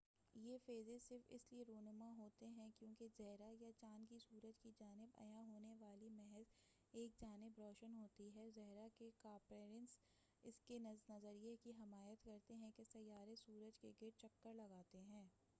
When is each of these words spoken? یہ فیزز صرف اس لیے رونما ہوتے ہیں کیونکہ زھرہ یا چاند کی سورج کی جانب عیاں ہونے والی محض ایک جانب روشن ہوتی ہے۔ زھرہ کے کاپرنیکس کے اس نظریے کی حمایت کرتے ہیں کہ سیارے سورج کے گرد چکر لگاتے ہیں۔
یہ 0.35 0.57
فیزز 0.65 1.03
صرف 1.03 1.25
اس 1.29 1.41
لیے 1.51 1.63
رونما 1.67 2.09
ہوتے 2.17 2.47
ہیں 2.47 2.69
کیونکہ 2.79 3.07
زھرہ 3.17 3.49
یا 3.53 3.71
چاند 3.71 4.05
کی 4.09 4.17
سورج 4.19 4.59
کی 4.59 4.71
جانب 4.77 5.09
عیاں 5.17 5.43
ہونے 5.43 5.73
والی 5.79 6.09
محض 6.09 6.53
ایک 6.93 7.19
جانب 7.19 7.59
روشن 7.59 7.95
ہوتی 7.95 8.29
ہے۔ 8.35 8.49
زھرہ 8.51 8.87
کے 8.97 9.09
کاپرنیکس 9.19 9.97
کے 10.67 10.77
اس 10.83 11.09
نظریے 11.09 11.55
کی 11.63 11.71
حمایت 11.79 12.23
کرتے 12.23 12.53
ہیں 12.53 12.71
کہ 12.75 12.83
سیارے 12.83 13.35
سورج 13.35 13.79
کے 13.81 13.91
گرد 14.01 14.19
چکر 14.19 14.53
لگاتے 14.53 15.01
ہیں۔ 15.03 15.27